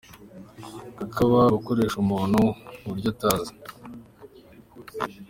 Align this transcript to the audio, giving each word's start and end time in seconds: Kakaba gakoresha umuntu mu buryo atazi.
Kakaba 0.97 1.37
gakoresha 1.53 1.95
umuntu 2.03 2.39
mu 2.79 2.87
buryo 2.91 3.09
atazi. 3.15 3.51